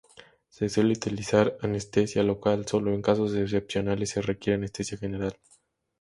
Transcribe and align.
Se 0.49 0.67
suele 0.67 0.93
utilizar 0.93 1.55
anestesia 1.61 2.23
local; 2.23 2.65
Solo 2.67 2.91
en 2.91 3.03
casos 3.03 3.35
excepcionales 3.35 4.09
se 4.09 4.23
requiere 4.23 4.55
anestesia 4.57 4.97
general. 4.97 5.37